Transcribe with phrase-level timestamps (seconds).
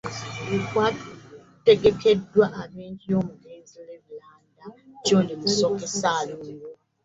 [0.67, 4.63] Kwategekeddwa ab'enju y'omugenzi Leviranda
[5.05, 6.67] John Musoke Ssaalongo